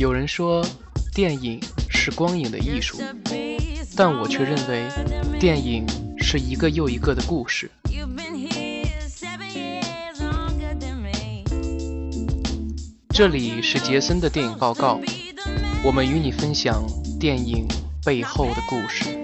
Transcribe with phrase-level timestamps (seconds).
[0.00, 0.66] 有人说，
[1.14, 2.96] 电影是光影的艺术，
[3.94, 4.88] 但我却认为，
[5.38, 5.84] 电影
[6.16, 7.70] 是一个又一个的故事。
[13.10, 14.98] 这里是杰森的电影报告，
[15.84, 16.82] 我们与你分享
[17.20, 17.68] 电影
[18.02, 19.19] 背后的故事。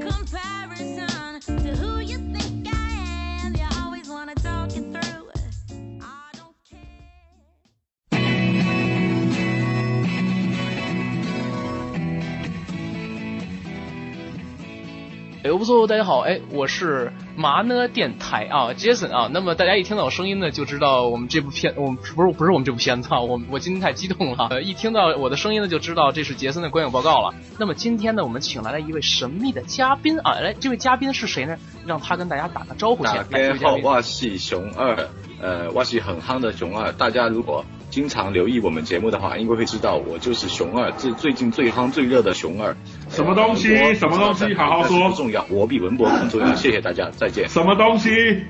[15.67, 19.29] 哎，不错，大家好，哎，我是麻呢电台啊，Jason 啊。
[19.33, 23.21] 那么大家一听到我声音呢，就知道我们这部片，我们不是不是我们这部片子啊。
[23.21, 27.35] 我我今天太激动了，呃， 一听到我的声音呢，就知道这是杰森的观影报告了。
[27.59, 31.57] 那么今天呢，我们请来了一位神秘的嘉宾啊，来，这位嘉宾是谁呢？
[31.85, 33.17] 让他跟大家打个招呼先。
[33.29, 35.09] 大 家好，我是熊二，
[35.41, 36.93] 呃，我是很夯的熊二。
[36.93, 42.77] 大家如果经常留意我们节目的话，应该会知道我就是熊二，最最近最夯最热的熊二。
[43.17, 43.95] 什么东西？
[43.95, 44.55] 什么东西？
[44.55, 45.09] 好好说。
[45.09, 46.55] 不重要，我比文博更重要。
[46.55, 47.49] 谢谢大家，再见。
[47.49, 48.45] 什么东西？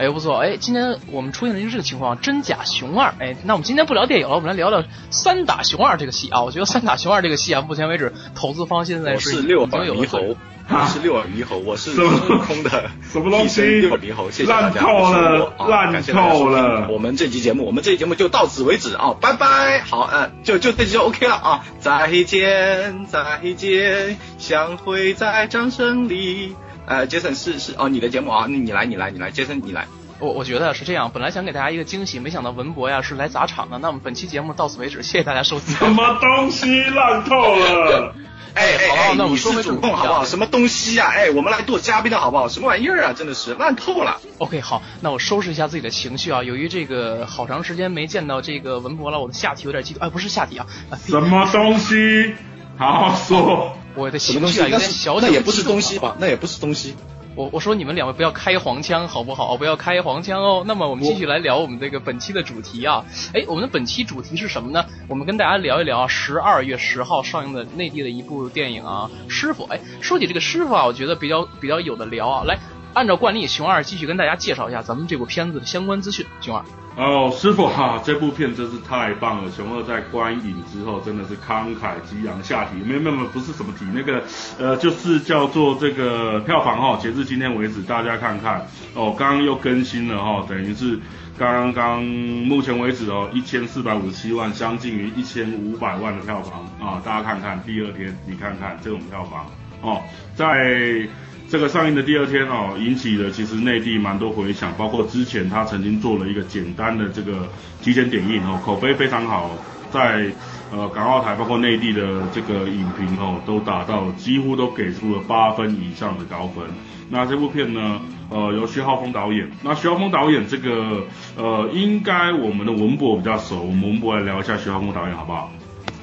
[0.00, 3.12] 哎，不错，哎，今天我们出现了一个这个情况，真假熊二。
[3.18, 6.42] 哎，那我们今天不聊电影了，我们来聊聊三打熊二这个戏啊。
[6.42, 10.36] 我觉得三打熊二这个戏啊，目前为止投资方现在是六耳猕猴，
[10.70, 13.60] 我是六耳猕猴，我是孙悟空的什么东西？
[13.60, 14.80] 六耳猕猴，谢谢大家。
[14.80, 16.88] 烂透了，烂透了。
[16.88, 19.82] 我们这期节目，我们这期节目就到此为止啊，拜拜。
[19.82, 26.56] 好，嗯，就就这期就 OK 了啊，再见，再见，相会在掌声里。
[26.90, 29.86] 呃，杰森是是哦，你的节目啊，那你来，你来，你来，杰森你来。
[30.18, 33.78] 我我觉得是这样，本来想给大家一个惊喜，没想到文博呀是来砸场的。
[33.78, 35.72] 那我们本期节目到此为止，谢谢大家收听。
[35.78, 38.12] 什么东西烂透了？
[38.54, 40.24] 哎哎，那我们说回主控好不好？
[40.24, 41.12] 什么东西呀？
[41.14, 42.48] 哎，我们来做嘉宾的好不好？
[42.48, 43.12] 什么玩意儿啊？
[43.12, 44.20] 真的是烂透了。
[44.38, 46.42] OK，好，那我收拾一下自己的情绪啊。
[46.42, 50.02] 由于这个好长时间没见到这个文博了，我的下体有点激动。
[50.04, 50.66] 哎，不是下体啊，
[51.06, 52.34] 什么东西？
[52.76, 53.76] 好好说。
[53.94, 56.16] 我的情绪啊有点小，那也不是东西吧？
[56.18, 56.94] 那也不是东西。
[57.36, 59.56] 我我说你们两位不要开黄腔好不好？
[59.56, 60.64] 不要开黄腔哦。
[60.66, 63.04] 那么我们继续来聊我们这个本期的主题啊。
[63.32, 64.84] 哎，我们的本期主题是什么呢？
[65.08, 69.64] 我们跟大家聊一聊十二月十号上映的内地的一部电影啊，《师傅》。
[69.68, 72.44] 哎，说起这个师傅啊，我觉得比较比较有的聊啊。
[72.44, 72.58] 来，
[72.94, 76.26] 按照惯例，熊二继续跟大家介绍一下咱们这部片子的相关资讯。
[76.40, 76.64] 熊二。
[76.96, 79.50] 哦，师傅哈，这部片真是太棒了！
[79.50, 84.22] 熊二在观影之后真的是慷慨激昂下体，没有没有不是什么体，那个
[84.58, 90.98] 呃就是叫做这个票房哈，截至今天为止，大家看看哦，刚刚又更新了哈，等于是
[91.38, 99.46] 刚刚目前为止哦，一千四百五十七万，相近于一千五百万的票房啊，大家看看第二天你看看这种票房
[99.80, 100.02] 哦，
[100.34, 101.08] 在。
[101.50, 107.48] 这个上映的第二天哦，引起了其实内地蛮多回响，包括之前他曾经做了一个简单的这个
[107.82, 109.50] 提前点映哦，口碑非常好，
[109.90, 110.30] 在
[110.70, 116.64] 呃港澳台包括内地的这个影评哦，都达到几乎都给出了八分以上的高分。
[117.08, 118.00] 那这部片呢，
[118.30, 121.04] 呃由徐浩峰导演，那徐浩峰导演这个
[121.36, 125.50] 呃应该我们的文博比较熟，我们文博来聊一下徐浩峰导演好不好？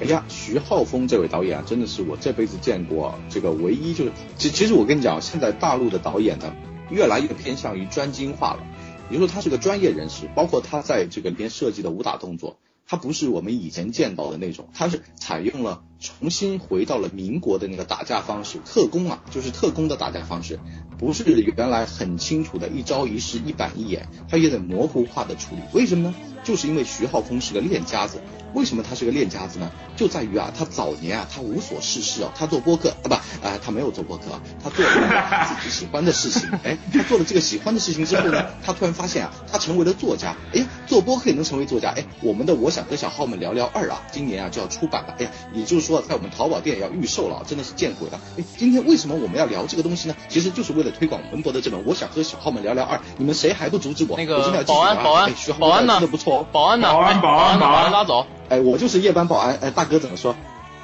[0.00, 6.54] 哎呀，徐浩峰这位导演啊，真的是我这辈子见过这个唯一就是，其其实我跟你讲，现在大陆的导演呢，
[6.88, 8.64] 越来越偏向于专精化了，
[9.10, 20.60] 也就是说他是个专业人士，包括他在这个里边设计的武打动作，他不是我们以前见到的那种，他是采用了重新回到了民国的那个打架方式，特工啊，就是特工的打架方式，
[20.96, 21.24] 不是
[21.56, 26.14] 原来很清楚的一招一式一板一眼，他有点模糊化的处理，为什么呢？
[26.44, 28.20] 就是因为徐浩峰是个练家子。
[28.54, 29.70] 为什么他是个练家子呢？
[29.94, 34.24] 就在于啊，他早年啊，他无所事事哦，他做播客啊不，啊他没有做播客，
[34.62, 36.48] 他做了自己喜欢的事情。
[36.62, 40.34] 哎，他做了这个喜欢的事情之后呢，他突然发现啊，他成为了作家。
[40.54, 41.90] 哎，做播客也能成为作家。
[41.90, 45.14] 哎，我们的我想和小号们聊聊二啊，今年啊就要出版了。
[45.18, 48.20] 哎呀，也就是说在我们淘宝店要预售了，真的是见鬼了。
[48.36, 50.14] 哎，今天为什么我们要聊这个东西呢？
[50.28, 53.00] 其实就是为了推广文博的这本我想和小号们聊聊二。
[53.16, 54.18] 你们谁还不阻止我？
[54.18, 55.94] 那个保安，保安，保安呢？
[55.94, 56.92] 真的不错，保安呢？
[56.92, 58.26] 保安，保安，保安拉走。
[58.50, 59.56] 哎，我就是夜班保安。
[59.62, 60.36] 哎，大哥怎么说？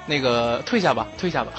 [0.07, 1.53] 那个退下吧，退下吧。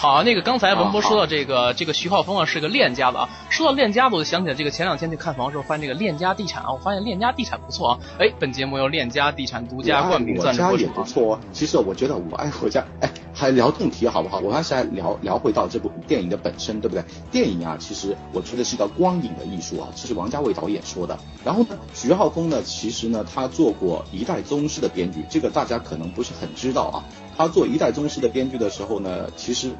[0.00, 3.28] 好，那个刚才文博说到这个这个徐浩峰啊是个练家子啊。
[3.50, 7.98] 说到练家子，我就想起来这个前两天去看房的时候，发现这个链家地产啊，我发现链家地产不错啊。
[8.18, 10.78] 哎，本节目由链家地产独家冠名赞助播出。
[10.78, 11.40] 也不错哦。
[11.52, 14.38] 其实我觉得我爱我家，哎，还聊正题好不好？
[14.38, 17.04] 我还是来聊聊回到这部电影的本身，对不对？
[17.30, 21.14] 电影啊，其实我觉得是一个光影的艺术啊，这是王家卫导演说的。
[21.44, 27.04] 然后呢，徐浩峰呢，其实呢，他做过《一代宗师》的编剧，这个大家可能不是很知道啊。
[27.40, 29.70] 他做《一代宗师》的编剧的时候呢，其实，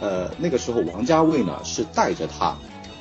[0.00, 2.56] 呃，那个时候王家卫呢是带着他。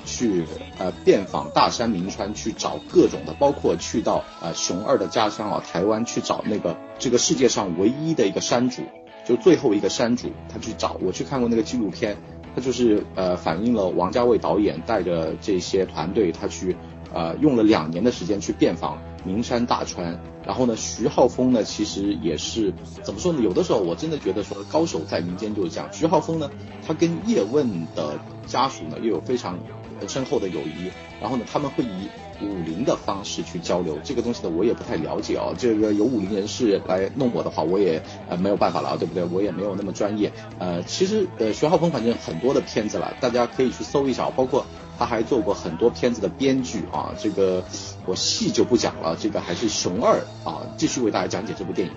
[0.10, 0.46] 去
[0.78, 8.84] 呃遍访大山名川，去找各种的，包括去到呃熊二的家乡啊台湾去找那个这个世界上唯一的一个山主，
[9.26, 10.96] 就最后一个山主，他去找。
[11.02, 12.16] 我去看过那个纪录片，
[12.56, 16.74] 他就是呃反映了王家卫导演带着这些团队，他去
[17.14, 20.20] 呃用了两年的时间去遍访名山大川。
[20.46, 23.42] 然后呢，徐浩峰呢，其实也是怎么说呢？
[23.42, 25.90] 有的时候我真的觉得说，高手在民间就是这样。
[25.92, 26.50] 徐浩峰呢，
[26.88, 29.60] 他跟叶问的家属呢，又有非常
[30.08, 30.90] 深厚的友谊。
[31.20, 32.08] 然后呢，他们会以
[32.42, 33.98] 武林的方式去交流。
[34.06, 35.48] 这个东西呢，我也不太了解啊。
[35.58, 39.26] 这个有武林人士来弄我的话，我也呃没有办法了，对不对？
[39.26, 40.32] 我也没有那么专业。
[40.60, 44.66] 呃，其实呃，徐浩峰反正很多的片子了，大家可以去搜一下，包括
[44.98, 47.14] 他还做过很多片子的编剧啊。
[47.20, 47.62] 这个。
[48.08, 51.94] 我细就不讲了，这个还是熊二啊，继续为大家讲解这部电影。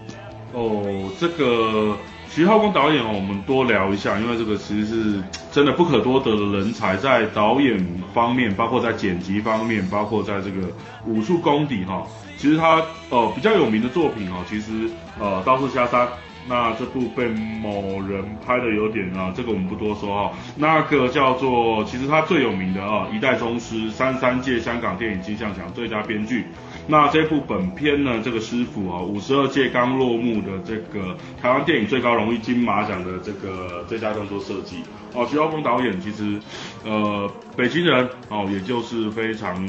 [0.53, 1.97] 哦，这个
[2.29, 5.23] 徐浩峰导演哦，我们多聊一下，因为这个其实是
[5.53, 10.67] 真的不可多得的人才，在导演方面，包括在剪辑方面，包括在这个
[11.07, 12.05] 武术功底哈，
[12.37, 14.91] 其实他呃比较有名的作品哦，其实
[15.21, 16.09] 呃刀士下山。
[16.49, 20.33] 那这部被某人拍的有点啊，这个我们不多说哈。
[20.57, 26.47] 那个叫做，其实他最有名的啊，一代宗师，三三届香港电影金像奖最佳编剧。
[26.89, 34.83] 那这部本片呢，这个师傅啊，五十二届刚落幕的这个台湾电影最高荣誉金马奖的这个最佳动作设计
[35.15, 36.41] 哦，徐浩峰导演其实
[36.85, 39.63] 呃北京人哦，也就是非常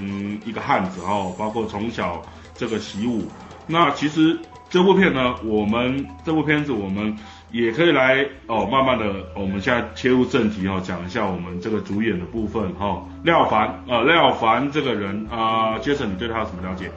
[0.45, 2.21] 一个汉子哦，包括从小
[2.56, 3.27] 这个习武，
[3.67, 4.39] 那其实。
[4.71, 7.13] 这部片呢，我们这部片子我们
[7.51, 13.06] 也可以来哦，慢慢的，我们现在切入正题哈，讲一下我们这个主演的部分哈。
[13.23, 16.89] 廖凡，呃，廖凡这个人啊，杰森，你对他有什么了解？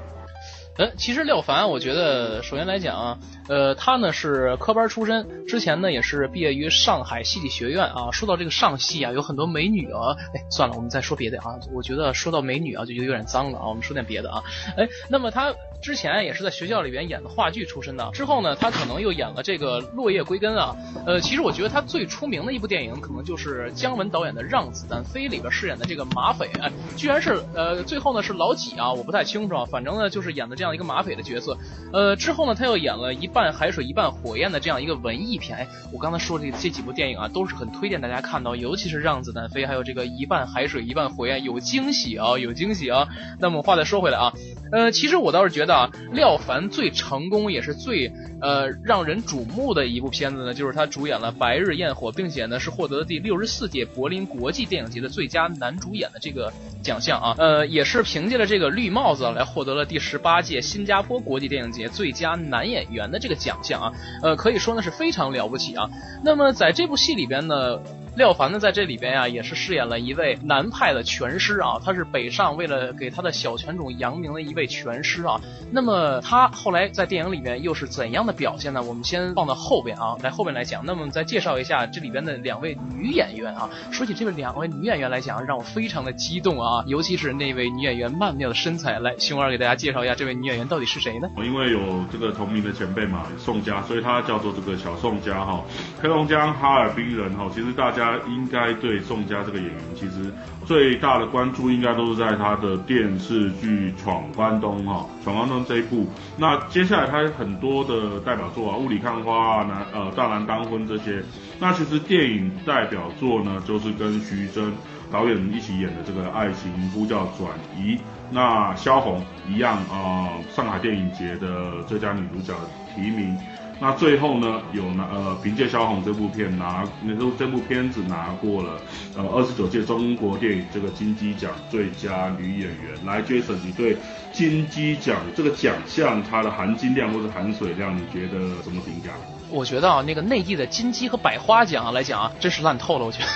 [0.76, 3.18] 呃，其实廖凡，我觉得首先来讲啊，
[3.48, 8.10] 呃，他呢是科班出身，之前呢也是毕业于上海戏剧学院啊。
[8.10, 11.54] 说到这个上戏啊，有很多美女啊，哎，算了，我们再说别的啊。
[11.72, 13.68] 我觉得说到美女啊，就有点脏了啊。
[13.68, 14.42] 我们说点别的啊。
[14.76, 20.74] 哎，那么他之前也是在学校里边演的话剧出身的，之后呢，他可能又演了这个《落叶归根》啊。
[21.06, 28.92] 呃，其实我觉得他最出名的一部电影，可能就是姜文导演的《让子弹飞》里边饰演的这个马匪，哎，居然是呃最后呢是老几啊？
[28.92, 30.63] 我不太清楚，啊，反正呢就是演的这。
[30.64, 31.58] 这样一个马匪的角色，
[31.92, 35.58] 呃，之后呢，他又演了一半海水一半火焰的这样一个文艺片。
[35.58, 43.06] 哎，我刚才说这这几部电影啊，都是很推荐大家看到，尤其是《让子弹飞》，还有这个一半海水一半火焰，有惊喜啊，有惊喜啊。
[43.38, 44.32] 那么话再说回来啊。
[44.72, 48.10] 呃，其实我倒是觉得啊，廖凡最成功也是最
[48.40, 56.50] 呃让人瞩目的一部片子呢，就是他主演了《白日焰火》，并且呢是获得了第六十四届柏林国际电影节的最佳男主演的这个
[56.82, 57.34] 奖项啊。
[57.36, 63.92] 呃，也是凭借着这个绿帽子来获得了第十八届新加坡国际电影节最佳男演员的这个奖项啊。
[64.22, 65.88] 呃，可以说呢是非常了不起啊。
[66.22, 67.80] 那么在这部戏里边呢。
[68.16, 75.40] 廖凡呢，在这里边呀，也是饰演了一位南派的拳师啊，他是北上为了给他的小拳种扬名的一位拳师啊。
[75.72, 78.80] 那么他后来在电影里面又是怎样的表现呢？
[78.80, 80.86] 我们先放到后边啊，来后边来讲。
[80.86, 83.68] 那么再介绍一下这里边的两位女演员啊。
[83.90, 89.00] 说起这位两位女演员来讲，让我非常的激动啊，尤其是那位女演员曼妙的身材。
[89.00, 91.28] 来，熊二给大家介绍一下这位女演员到底是谁呢？
[91.38, 95.64] 因为有这个同名的前辈嘛，宋佳，所以她叫做这个小宋佳哈。
[96.00, 98.03] 黑龙江哈尔滨人哈，其实大家。
[98.28, 100.32] 应该对宋佳这个演员，其实
[100.64, 106.06] 最大的关注应该都是在他的电视剧《闯关东》哈，《闯关东》这一部。
[106.36, 111.22] 那接下来他很多的代表作啊，《雾里看花》啊，南呃《大男当婚》这些。
[111.58, 114.72] 那其实电影代表作呢，就是跟徐峥
[115.10, 117.96] 导演一起演的这个《爱情呼叫转移》。
[118.30, 122.54] 那萧红一样啊，上海电影节的最佳女主角
[122.94, 123.36] 提名。
[123.80, 128.80] 那最后呢，有拿呃凭借萧红这部片拿那部这部片子拿过了
[129.16, 133.04] 呃二十九届中国电影这个金鸡奖最佳女演员。
[133.04, 133.96] 来，Jason，你对
[134.32, 139.10] 金鸡奖这个奖项它的含金量或者含水量，你觉得怎么评价？
[139.50, 143.26] 我觉得啊，那个内地的金鸡和百花奖来讲啊，真是烂透了，我觉得。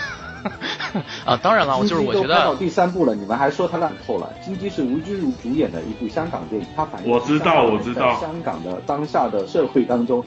[1.24, 2.36] 啊，当然了，我就是我觉得。
[2.36, 4.32] 拍到第三部了，你们还说它烂透了？
[4.44, 10.22] 金鸡是吴君如主演的一部香港电影，它反映我知道，我知道香港的当下的社会当中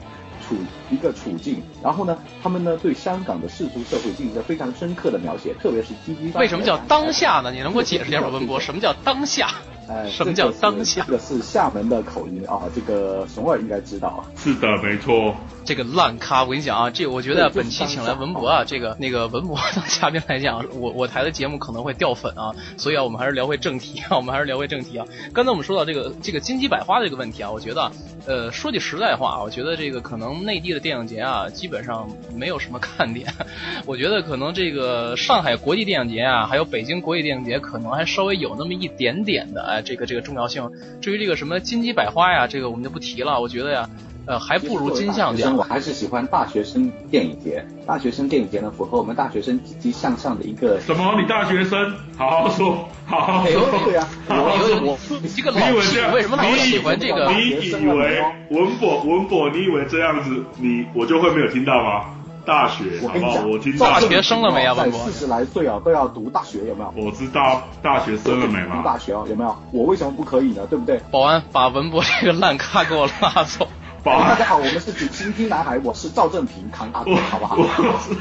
[0.48, 0.56] 处
[0.90, 6.38] 一个处境，然后呢，他们呢对香港的世俗社会进行了非常深刻的描写，特别是金鸡。
[6.38, 7.52] 为什么叫当下呢？
[7.52, 8.60] 你能给我解释一下吗，文博？
[8.60, 9.50] 什么叫当下？
[9.88, 11.04] 哎，什么叫当下？
[11.06, 14.24] 这个是厦门的口音啊，这个熊二应该知道。
[14.36, 15.36] 是的，没错。
[15.64, 25.06] 这个烂咖，我跟你讲啊，这我觉得本期请来文博啊，这个那个文博当嘉宾来讲，我我台的节目可能会掉粉啊，所以啊，我们还是聊回正题啊，我们还是聊回正题啊。
[25.34, 27.92] 刚才我们说到这个这个金鸡百花的这个问题啊，我觉得
[28.26, 33.32] 呃，说句实在话，我觉得这个可能内地的电影节啊，基本上没有什么看点。
[33.86, 40.70] 我觉得可能这个上海国际电影节啊，还有北京国际电影节，可能还稍微有那么一点点的哎，这个这个重要性。
[41.02, 43.42] 至于这个什么金鸡百花呀，这个我们就不提了。
[43.42, 43.90] 我觉得呀。
[44.28, 45.58] 呃，还不如金像奖。
[45.58, 47.66] 我还是喜欢大学生电影节。
[47.88, 50.80] 大学生电影节呢，符合我们大学生积极向上的一个。
[50.80, 51.20] 什么？
[51.20, 51.92] 你大学生？
[52.16, 53.68] 好好说，好好说。
[53.84, 57.32] 对呀，我我你这个老师为什么老喜欢这个？
[57.32, 58.22] 你以为
[58.52, 59.50] 文博文博？
[59.50, 62.06] 你以为这样子你我就会没有听到吗？
[62.46, 63.46] 大学，好不好？
[63.46, 64.74] 我听大学生了没啊？
[64.74, 65.00] 文博？
[65.06, 66.94] 四十来岁啊，都要读大学，有没有？
[67.06, 68.78] 我知道大学生了没吗？
[68.78, 69.56] 读大学啊，有没有？
[69.72, 70.66] 我为什么不可以呢？
[70.70, 71.00] 对不对？
[71.12, 73.68] 保安，把文博这个烂咖给我拉走。
[74.04, 77.58] 保安大家好，我们是主倾听男孩，我是赵正平，扛大哥，好不好？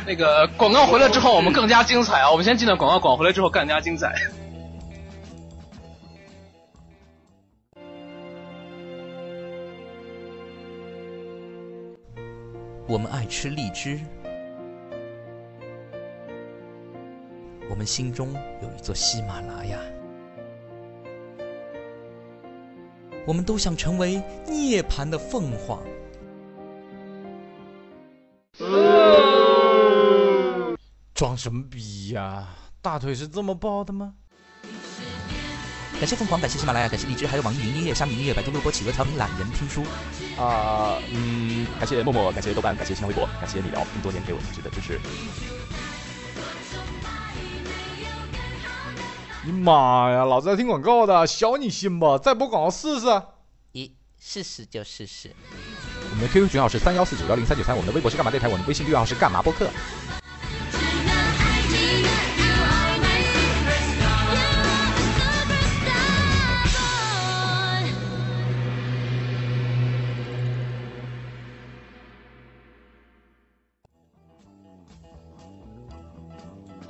[0.07, 2.31] 那个广告回来之后，我们更加精彩啊！
[2.31, 4.12] 我们先进段广告，广回来之后更加精彩。
[12.90, 14.00] 我们爱吃荔枝，
[17.68, 19.78] 我们心中有一座喜马拉雅。
[23.25, 25.80] 我们都想成为涅槃的凤凰。
[31.14, 32.49] 装什么逼呀？
[32.82, 34.14] 大腿是这么抱的吗？
[36.00, 39.85] 感谢凤凰，感谢喜马拉雅，感谢荔枝，还有网易云音乐、虾米音乐、百度录播、企鹅调频、懒人听书。
[40.40, 44.99] 啊，嗯，感谢默默，感谢豆瓣，感谢新浪微博，感谢你聊这么多年给我一直的支持。
[49.45, 50.25] 你妈呀！
[50.25, 52.16] 老子在听广告的，小你心吧！
[52.16, 53.07] 再播广告试试。
[53.75, 55.30] 咦，试试就试试。
[56.11, 59.69] 我们的 QQ 群号是三幺四九幺零三九三，我们的微博是干嘛电台，我们的微信订阅号是干嘛播客。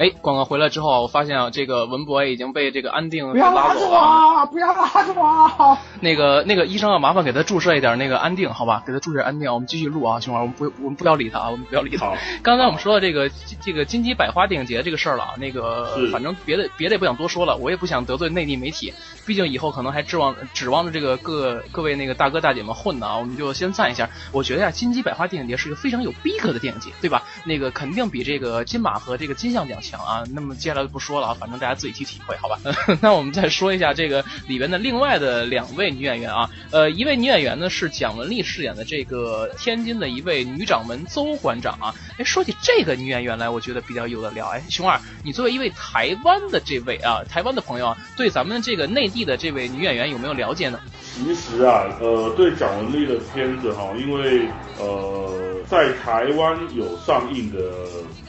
[0.01, 5.77] 哎，广告回来之后，我发现啊，这个文博已经被这个安定不要拉着我，不要拉着我。
[6.01, 8.83] 那个那个医生啊，麻烦给他注射一点那个安定，好吧？
[8.87, 9.53] 给他注射安定。
[9.53, 12.15] 我们继续录啊，熊儿，我们不，我们不要理他啊，我们不要理他。
[12.43, 13.31] 刚才我们说到这个
[13.61, 18.95] 这个金鸡百花电影节这个事儿了啊，那个反正别的别的也不想多说了，我也不想得罪内地媒体，
[19.27, 24.09] 毕竟以后可能还指望指望着这个各各位那个大哥大姐们混呢啊，我们就先赞一下。
[24.33, 27.23] 我觉得呀，金鸡百花电影节是一个非常有逼格的电影节，对吧？
[27.45, 29.79] 那个肯定比这个金马和这个金像奖。
[29.91, 32.59] 强啊，那么接下来就不说了啊，反正大家自己去体会，好吧？
[33.03, 41.95] 那我们再说一下这个里边的另外的两位女演员啊，呃，一位女演员呢是蒋雯丽饰演的这个天津的一位女掌门邹馆长啊。
[42.19, 44.47] 哎，说起这个女演员来，我觉得比较有的聊。
[44.49, 50.79] 哎，熊二，你作为一位台湾的这位啊，台湾的朋友啊，对咱们这个内地的这位女演员有没有了解呢？
[51.13, 55.31] 其实啊，呃，对蒋雯丽的片子哈，因为呃，
[55.67, 57.59] 在台湾有上映的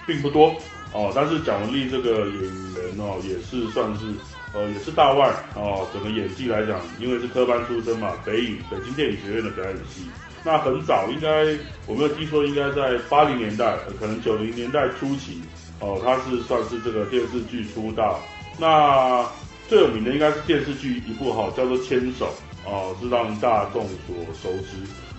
[0.07, 0.55] 并不多。
[0.93, 4.13] 哦，但是蒋雯丽这个演员哦，也是算是，
[4.53, 5.87] 呃，也是大腕哦。
[5.93, 10.05] 整个演技来讲，因为是科班出身嘛，北影北京电影学院的表演系。
[10.43, 11.45] 那很早，应该
[11.87, 15.41] 我没有记错，应该在八零年代，可能九零年代初期，
[15.79, 18.19] 哦，他是算是这个电视剧出道。
[18.59, 19.25] 那
[19.69, 22.33] 最有名的应该是电视剧一部哈，叫做《牵手》，
[22.69, 24.75] 哦，是让大众所熟知。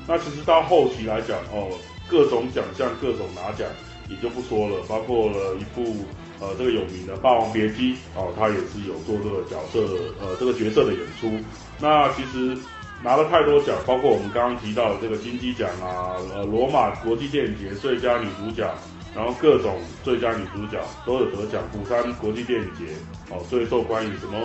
[0.06, 1.70] 那其实到后期来讲，哦，
[2.10, 3.66] 各种奖项，各种拿奖。
[4.12, 6.04] 也就不说了，包括了一部
[6.38, 9.80] 呃这个有名的《霸王别姬》哦，他也是有做这个角色
[10.20, 11.32] 呃这个角色的演出。
[11.80, 12.56] 那其实
[13.02, 18.70] 拿了太多奖，包括我们刚刚提到的这个金鸡奖啊，呃罗马国际电影节最佳女主角，
[19.14, 21.62] 然后各种最佳女主角都有得奖。
[21.72, 22.92] 釜山国际电影节
[23.30, 24.38] 哦最受欢迎什么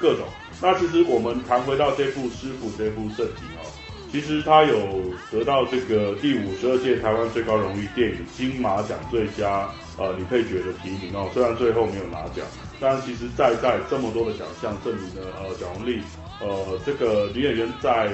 [0.00, 0.24] 各种。
[0.62, 3.57] 那其实我们谈回到这部师傅这部圣体哦。
[4.10, 12.46] 其实他有得到这个第五十二届台湾最高荣誉电影金马奖最佳呃女配角的提名哦，虽然最后没有拿奖，
[12.80, 16.00] 但其实在在这么多的奖项证明了呃蒋雯丽
[16.40, 18.10] 呃这个女演员在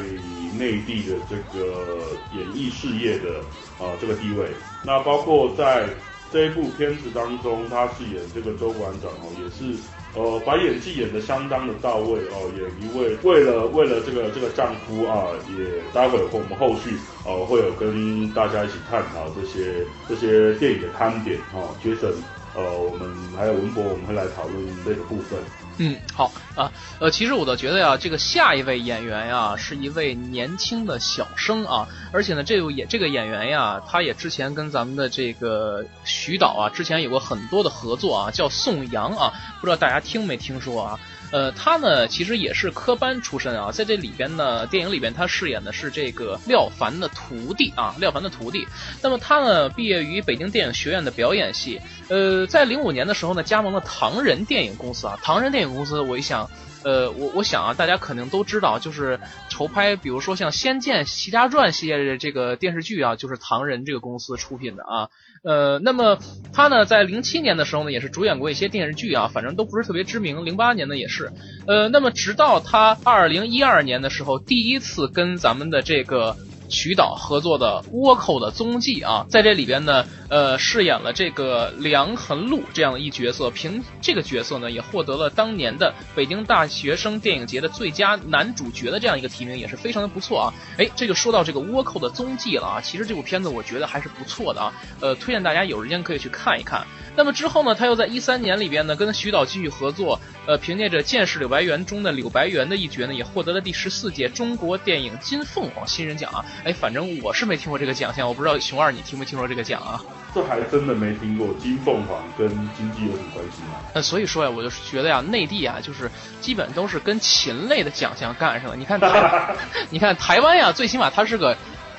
[0.58, 1.98] 内地的这个
[2.36, 3.40] 演艺事业的
[3.78, 4.48] 呃这个地位，
[4.84, 5.86] 那包括在
[6.32, 9.78] 这一部片子当中，她饰演这个周馆长哦，也是。
[10.14, 15.26] 呃，把演技演得相当的到位哦，演一位为了为了这个这个丈夫啊，
[15.58, 22.12] 也待会我们后续呃会有跟大家一起探讨这些这些电影的看点哦，杰森
[22.54, 25.38] 呃我们还有文博我们会来讨论这个部分。
[25.78, 41.00] 嗯，好啊，呃，其实我倒觉得呀，这个下一位演员呀，是一位年轻的小生啊，而且呢，这位演这个演员呀，他也之前跟咱们的这个徐导啊，之前有过很多的合作啊，叫宋阳啊，不知道大家听没听说啊？
[41.34, 48.64] 呃，他呢其实也是科班出身啊，在这里边呢，电影里边他饰演的是这个廖凡的徒弟啊，廖凡的徒弟。
[49.02, 56.48] 那么他呢毕业于北京电影学院的表演系，呃，在零五年的时候呢，加盟了唐人电影公司啊，唐人电影公司，我一想。
[56.84, 65.08] 呃，我我想啊，大家肯定都知道，就是筹拍，比如说像《仙剑奇侠传》系列的这个电视剧啊，就是唐人这个公司出品的啊。
[65.42, 66.18] 呃，那么
[66.52, 70.44] 他呢，在零七年的时候呢，也是主演过一些电视剧啊，反正都不是特别知名。
[70.44, 71.32] 零八年呢，也是。
[71.66, 76.36] 呃，那么直到他二零一二年的时候，第一次跟咱们的这个。
[76.74, 90.52] 徐导合作的《倭寇的踪迹》啊，在这里边呢，呃，饰演了这个梁恒禄这样的一角色，凭这个角色呢，也获得了当年的北京大学生电影节的最佳男主角的这样一个提名，也是非常的不错啊。
[90.76, 96.84] 哎，这就说到这个《倭寇的踪迹》了啊，其实这部片子我觉得还是不错的啊，呃，推荐大家有时间可以去看一看。
[97.16, 106.44] 那么之后呢，他又在一三年里边呢，跟徐导继续合作，呃，凭借着《剑士柳白猿》中的柳白猿的一角呢，也获得了第十四届中国电影金凤凰新人奖啊。
[106.64, 110.02] 哎，反正我是没听过这个奖项，我不知道熊二你听没听说这个奖啊？
[110.34, 113.78] 这还真的没听过，金凤凰跟经济有什么关系吗？
[113.94, 116.10] 呃，所以说呀，我就是觉得呀，内地啊，就是
[116.40, 118.76] 基本都是跟禽类的奖项干上了。
[118.76, 119.56] 你看台，
[119.88, 121.56] 你看台湾呀，最起码它是个。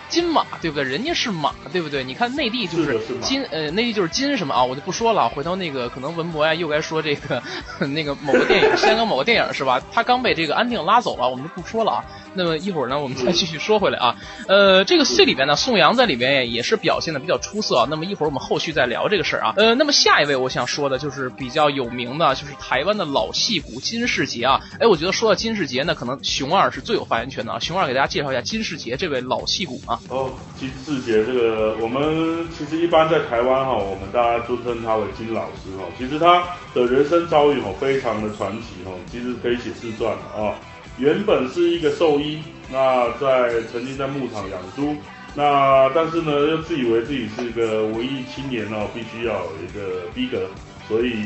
[0.09, 0.83] 金马对不对？
[0.83, 2.03] 人家是马对不对？
[2.03, 4.63] 你看内地就是金，呃，内地就是金什么啊？
[4.63, 7.41] 我就不说了，回头那个可能文博呀又该说这个
[7.93, 9.81] 那个某个电影，香港某个电影是吧？
[9.91, 12.05] 他刚被这个安定拉走了，我们就不说了啊。
[12.37, 14.15] 那么一会儿呢，我们再继续说回来啊。
[14.47, 17.87] 呃，这个戏里边呢，宋阳在里边也是表现的比较出色。
[17.89, 19.53] 那么一会儿我们后续再聊这个事儿啊。
[19.55, 24.61] 呃，那么下一位我想说的就是比较有名的，就是台湾的老戏骨金世杰啊。
[24.79, 27.59] 哎，我觉得说到金世杰呢，可能熊二是最有发言权的啊。
[27.59, 29.94] 熊二给大家介绍一下金世杰这位老戏骨啊。
[30.09, 35.83] 哦，金志杰这个，我们其实一般在台湾哈，我们大家尊称他为金老师哈。
[35.97, 40.55] 其实他的人生遭遇哈，非常的传奇哈，其实可以写自传啊。
[40.97, 44.95] 原本是一个兽医，那在曾经在牧场养猪，
[45.35, 50.47] 那但是呢又自以为自己是一个文艺青年哦，必须要有一个逼格，
[50.87, 51.25] 所以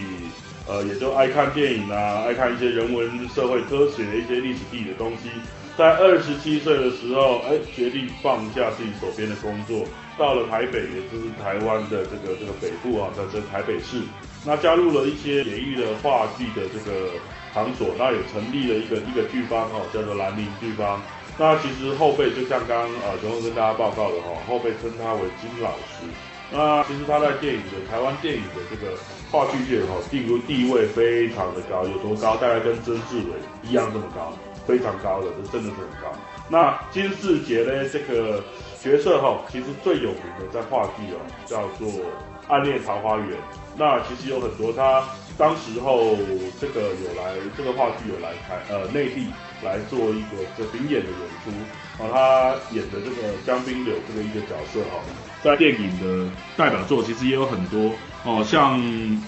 [0.68, 5.30] 呃也就爱看电影啊，爱看一些人文社会科学的一些历史地理的东西。
[5.80, 14.02] 在二十七岁的时候，哎，决定放下自己手边的工作，到了台北，也就是台湾的这个这个北部啊，在这台北市，
[14.46, 17.08] 那加入了一些演艺的话剧的这个。
[17.52, 21.02] 场所，那也成立了一个一个剧方哦，叫做兰陵剧方。
[21.36, 26.06] 那其实后辈就像刚呃熊总跟大家报告的哈，后辈称他为金老师。
[26.52, 28.94] 那其实他在电影的台湾电影的这个
[29.32, 32.38] 话剧界哈，地位地位非常的高，有多高？
[32.38, 34.38] 大概跟曾志伟一样这么高，
[34.70, 36.14] 非常高的，这真的是很高。
[36.48, 38.44] 那金世杰呢，这个
[38.80, 41.88] 角色哈，其实最有名的在话剧哦，叫做
[42.48, 43.30] 《暗恋桃花源》。
[43.76, 45.04] 那其实有很多他。
[45.40, 46.18] 当时候
[46.60, 49.32] 这个有来这个话剧有来台呃内地
[49.64, 51.52] 来做一个这 bin 演的演出
[52.02, 55.02] 啊，他演的这个江滨柳这个一个角色哈，
[55.44, 57.94] 在电影的代表作其实也有很多
[58.24, 58.80] 哦，像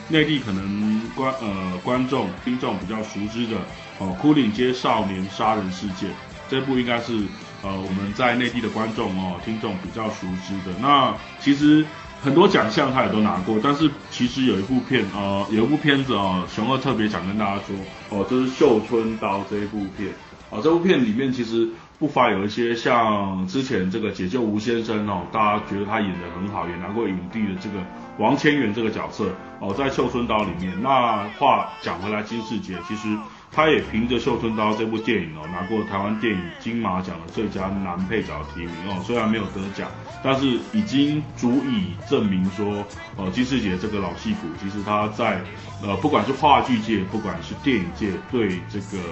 [0.10, 3.58] 内地可能观呃观众听众比较熟知的
[3.98, 6.10] 哦《牯岭街少年杀人事件》
[6.50, 7.14] 这部应该是
[7.62, 10.78] 呃我们在内地的观众哦听众比较熟知的。
[10.82, 11.86] 那其实。
[12.24, 17.76] 很多奖项他也都拿过，但是其实有一部片，呃，有一部片子哦，熊二特别想跟大家说，
[18.10, 20.14] 哦，这是《绣春刀》这一部片，
[20.52, 27.84] 哦，这部片里面其实不乏有一些像之前这个《解救吴先生》哦，大家觉得他演的很好，也拿过影帝的这个
[28.20, 29.26] 王千源这个角色，
[29.60, 33.18] 哦，在《绣春刀》里面，那话讲回来，金世杰其实。
[33.52, 39.02] 他也凭着《绣春刀》这部电影哦，拿过台湾电影金马奖的最佳男配角提名哦。
[39.04, 39.90] 虽然没有得奖，
[40.24, 42.86] 但是已经足以证明说，
[43.18, 45.42] 呃，金世杰这个老戏骨，其实他在
[45.84, 49.04] 呃，不管是话剧界，不管是电影界，对这个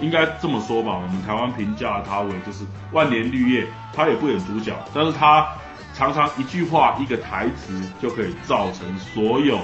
[0.00, 3.66] 应该这么说吧，我们台湾评价他为就是万年绿叶。
[3.94, 5.48] 他也不演主角，但是他
[5.92, 9.58] 常常一句话、一个台词就可以造成所有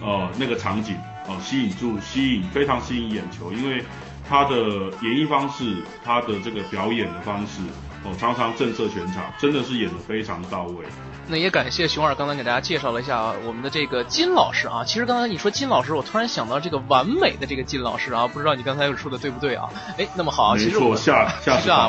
[0.00, 0.94] 呃那个场景。
[1.30, 3.84] 哦，吸引住，吸引非常吸引眼球，因为
[4.28, 4.56] 他的
[5.00, 7.60] 演绎方式，他的这个表演的方式，
[8.02, 10.84] 哦，常常震慑全场，真的是演的非常到位。
[11.28, 14.82] 那也感谢熊二刚才给大家介绍了一下我们的这个金老师啊。
[14.84, 19.70] 其实刚才你说金老师，我突然想到这个完美的这个金老师啊，不知道你刚才又说的对不对啊？
[19.96, 21.88] 哎，那么好，其实我下下下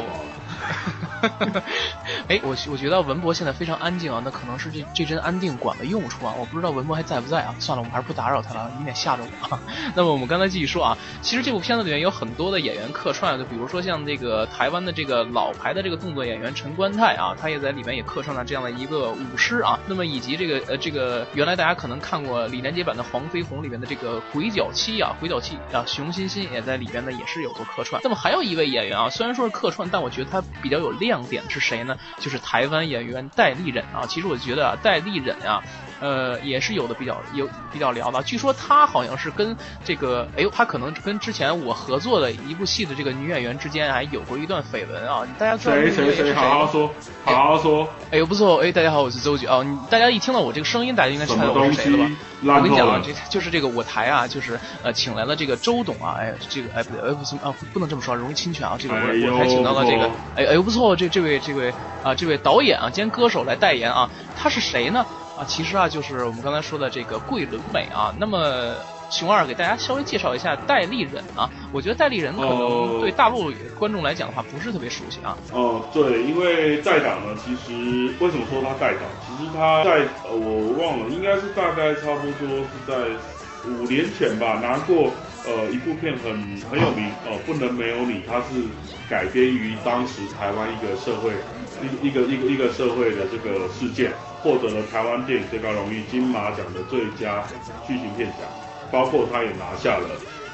[2.28, 7.56] 哎，我我觉得文博现在非常安静啊，那可能是这这针安定管的用处啊，我不知道文博还在不在啊？
[7.60, 9.60] 算了，我们还是不打扰他了，以免吓着我。
[9.96, 19.80] 那么我们刚才继续说啊，其实这部片子里面有很多的演员客串，就比如说像这个台湾的这个老牌的这个动作演员陈冠泰啊，他也在里面也客串了这样的一个舞狮啊。
[19.88, 28.02] 那么以及这个呃这个原来大家可能看过李连杰版的《黄飞鸿》里面的这个鬼脚七啊，鬼脚七啊，熊欣欣也在里边呢，也是有过客串。
[28.04, 31.98] 那么还有一位演员啊，虽然说是客串，但我觉得他比较有亮亮点是谁呢？
[32.20, 34.08] 就是台湾演员戴立忍啊。
[34.08, 35.62] 其实我觉得啊，戴立忍啊。
[36.02, 38.22] 呃，也是有的比较有比较聊的。
[38.24, 45.22] 据说他好像是跟这个，哎呦，他可能跟之前我合作的一部戏的这个女演员之间还有过一段绯闻啊。
[45.38, 46.34] 大家谁谁谁？
[46.34, 46.92] 好好说，
[47.24, 47.88] 好好说。
[48.12, 49.64] 哎呦，不错，哎，大家好，我是周局啊。
[49.90, 52.12] 大家一听到我这个声音，大家应该猜到我是谁了吧？
[52.44, 58.76] 我跟你讲啊，这就是这个我台啊，就是呃，请来了这个周董啊，哎，这个哎不对，哎不行啊，不能这么说，容易侵权啊。
[58.80, 61.72] 这个我我台请到了这个，哎哎呦不错，这这位这位
[62.04, 65.06] 啊，这位导演啊兼歌手来代言啊，他是谁呢？
[65.42, 68.14] 啊，其实啊，就是我们刚才说的这个桂纶镁啊。
[68.20, 68.76] 那么，
[69.10, 71.50] 熊二给大家稍微介绍一下戴立忍啊。
[71.74, 75.36] 我觉得戴立忍可能对大陆观众来讲的话，不是特别熟悉啊。
[75.52, 79.02] 哦，对，因为在党呢，其实为什么说他在党？
[79.26, 83.10] 其实他在呃，我忘了，应该是大概差不多是在
[83.66, 85.10] 五年前吧，拿过
[85.48, 86.32] 呃一部片很
[86.70, 88.22] 很有名哦，不能没有你。
[88.30, 88.62] 它是
[89.10, 91.32] 改编于当时台湾一个社会
[91.82, 94.14] 一一个一个一个社会的这个事件。
[94.44, 97.44] 获得了台湾电影最高荣誉金马奖的最佳
[97.86, 98.40] 剧情片奖，
[98.92, 100.10] 包括他也拿下了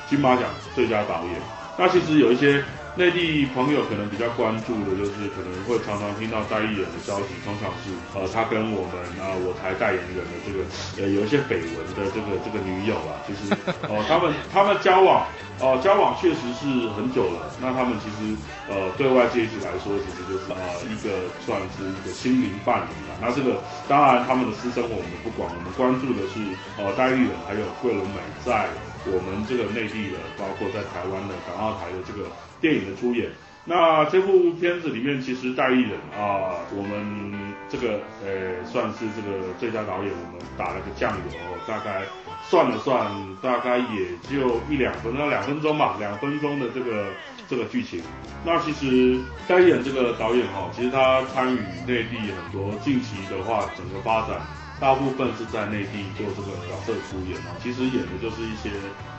[0.10, 0.44] 金马奖
[0.76, 1.57] 最佳导演。
[1.78, 2.64] 那其实有一些。
[2.98, 10.66] 内地朋友可能比较关注的，就是可能会常常听到代言人的消息，通常是呃他跟我们啊我台代言人的这个
[10.98, 13.54] 呃有一些绯闻的这个这个女友啊，其实
[13.86, 15.30] 哦他们他们交往
[15.62, 18.34] 哦交往确实是很久了，那他们其实
[18.66, 20.58] 呃对外界来说，其实就是啊
[20.90, 23.22] 一个算是一个心灵伴侣啊。
[23.22, 26.42] 那这个当然他们的私生活我们不管，我们关注的是
[26.82, 28.66] 呃戴立人还有桂纶镁在。
[29.12, 33.30] 我们这个内地的，包括在台湾的港澳台的这个电影的出演，
[33.66, 42.04] 那这部片子里面其实戴立忍啊，我们这个呃算是这个最佳导演，我们打了个酱油，大概
[42.50, 47.08] 算了算，大概也就一两分，那两分钟吧，两分钟的这个
[47.48, 48.02] 这个剧情。
[48.46, 54.40] 那其实戴立忍这个导演哈，其实他参与内地很多近期的话，整个发展。
[54.80, 58.70] 大部分是在内地做这个角色出演嘛，其实演的就是一些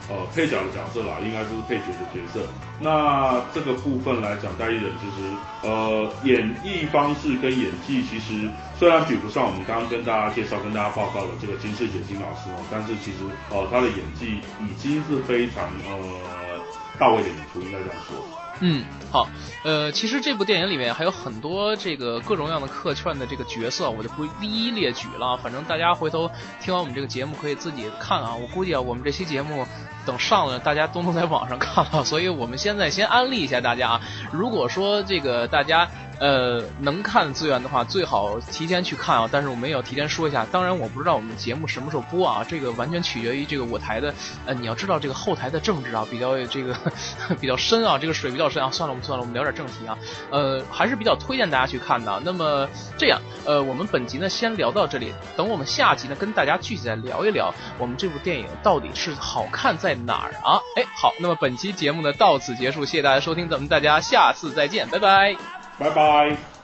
[0.08, 2.46] 呃配角的角色啦，应该就是配角的角色。
[2.80, 5.28] 那这个部分来讲，戴立忍其实
[5.62, 13.18] 呃演绎方式跟演技，其实虽然比不上我们刚刚跟大家介绍、跟大家报告的这个金世杰金老师哦，但是其实
[13.50, 16.62] 呃他的演技已经是非常呃
[17.00, 18.37] 到位的演出，应该这样说。
[18.60, 19.28] 嗯，好，
[19.64, 25.36] 呃，其实这部电影里面还有很多这个各种各样的客串的这个角色，我就不一一列举了。
[25.36, 28.34] 反正大家回头听完我们这个节目可以自己看啊。
[28.34, 29.66] 我估计啊，我们这期节目
[30.04, 32.04] 等上了，大家都能在网上看了。
[32.04, 34.00] 所以我们现在先安利一下大家啊。
[34.32, 35.88] 如果说这个大家。
[36.20, 39.28] 呃，能看资源的话，最好提前去看啊。
[39.30, 44.12] 但是我们也要提前说一下，当然我不知道我们节目什么时候播啊，这个完全取决于这个我台的。
[44.46, 46.76] 呃，你要知道这个后台的政治啊，比较这个
[47.40, 48.70] 比较深啊，这个水比较深啊。
[48.70, 49.96] 算了，我们算了，我们聊点正题啊。
[50.30, 52.20] 呃，还是比较推荐大家去看的。
[52.24, 60.60] 那么这样，呃，我们本集呢先聊到这里，等我们下集呢跟大家具体再聊一聊我们这部电影到底是好看在哪儿啊？
[60.76, 65.57] 哎，好，那么本期节目呢到此结束，谢谢大家收听，咱们大家下次再见，拜拜。
[65.78, 66.57] 拜拜。